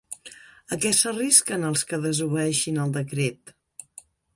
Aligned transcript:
A 0.75 0.77
què 0.85 0.93
s'arrisquen 1.01 1.69
els 1.69 1.85
que 1.91 2.01
desobeeixin 2.09 2.85
el 2.87 3.01
decret? 3.01 3.59